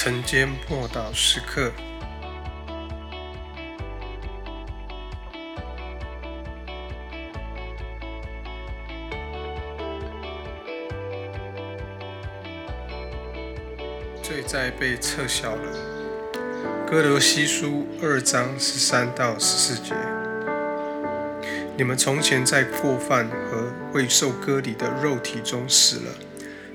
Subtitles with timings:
[0.00, 1.72] 晨间默祷时刻，
[14.22, 15.62] 罪在被撤销了。
[16.86, 19.96] 哥罗西书二章十三到十四节：
[21.76, 26.14] 你们从前在过犯和未受割礼的肉体中死了，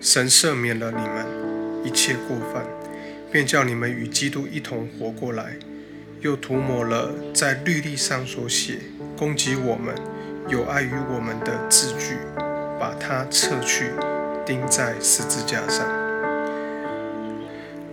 [0.01, 2.82] 神赦免了你们一切过犯。
[3.33, 5.55] 便叫你们与基督一同活过来，
[6.21, 8.77] 又涂抹了在律例上所写
[9.17, 9.95] 攻击我们、
[10.47, 12.15] 有碍于我们的字句，
[12.79, 13.89] 把它撤去，
[14.45, 15.83] 钉在十字架上。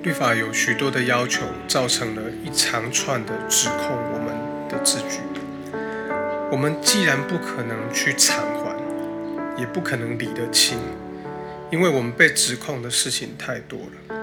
[0.02, 5.20] 律法有许多的要求，造成了一长串的指控我们的字句。
[6.52, 8.77] 我们既然不可能去偿还，
[9.59, 10.77] 也不可能理得清，
[11.73, 14.20] 因为我们被指控的事情太多了。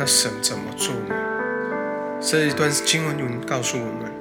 [0.00, 1.14] 那神怎么做呢？
[2.20, 4.12] 这一段经文文告诉我们，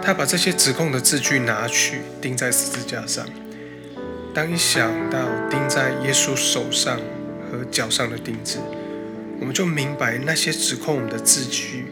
[0.00, 3.26] 他把这些指控的字句拿去钉在十字架上。
[4.32, 5.18] 当一想到
[5.50, 6.96] 钉在耶稣手上
[7.50, 8.60] 和脚上的钉子，
[9.40, 11.86] 我们就明白那些指控我们的字句，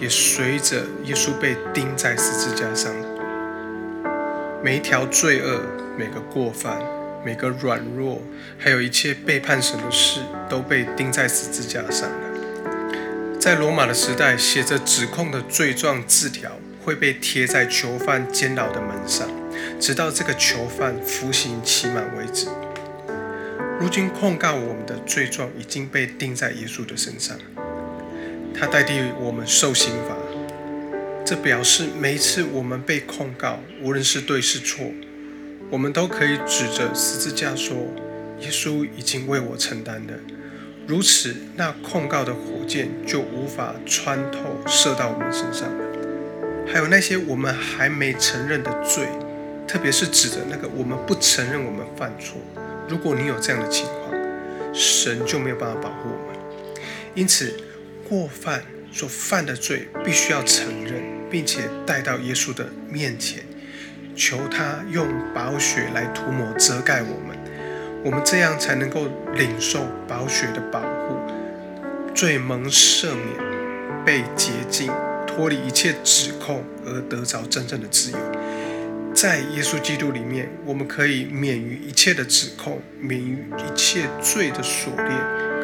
[0.00, 2.90] 也随着耶稣被钉在十字架上
[4.64, 5.60] 每一条罪恶，
[5.98, 6.78] 每个过犯。
[7.24, 8.22] 每个软弱，
[8.56, 13.38] 还有一切背叛神的事，都被钉在十字架上了。
[13.38, 19.28] 在罗马的时代，写着指控的罪状字条会被贴在囚犯监牢的门上，
[19.78, 22.46] 直到这个囚犯服刑期满为止。
[23.78, 27.36] 如今控告我们的罪状已经被钉在耶稣的身上，
[28.58, 30.16] 他代替我们受刑罚。
[31.24, 34.86] 这表示每一次我们被控告，无论是对是错。
[35.70, 37.76] 我们都可以指着十字架说
[38.40, 40.14] ：“耶稣已经为我承担了。”
[40.86, 45.84] 如此，那控告的火箭就无法穿透射到我们身上了。
[46.72, 49.08] 还有那些我们还没承认的罪，
[49.66, 52.40] 特别是指的那个我们不承认我们犯错。
[52.88, 54.12] 如果你有这样的情况，
[54.72, 56.40] 神就没有办法保护我们。
[57.14, 57.52] 因此，
[58.08, 63.42] 过犯所犯的罪必须要承认，并且带到耶稣的面前。
[64.14, 67.36] 求他用宝血来涂抹遮盖我们，
[68.06, 71.18] 我们这样才能够领受宝血的保护，
[72.14, 74.92] 罪蒙赦免，被洁净，
[75.26, 78.18] 脱离一切指控，而得着真正的自由。
[79.12, 85.10] 在耶稣基督里面，我们可以免于一切的指控，免于一切罪的锁链，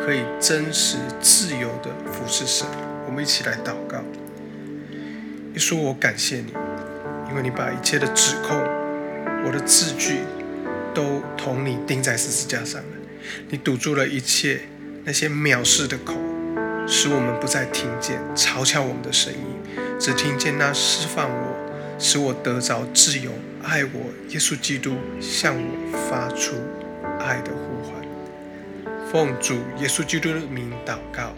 [0.05, 2.67] 可以真实自由的服侍神。
[3.07, 3.99] 我们一起来祷告。
[5.53, 6.53] 耶稣，我感谢你。
[7.31, 8.59] 因为你把一切的指控，
[9.47, 10.19] 我的字句，
[10.95, 12.89] 都同你钉在十字架上了。
[13.51, 14.61] 你堵住了一切
[15.05, 16.15] 那些藐视的口，
[16.87, 19.41] 使我们不再听见嘲笑我们的声音，
[19.99, 21.57] 只听见那释放我、
[21.99, 23.31] 使我得着自由、
[23.63, 26.55] 爱我耶稣基督向我发出
[27.21, 28.03] 爱的呼唤。
[29.11, 31.35] 奉主耶稣基督的名祷告。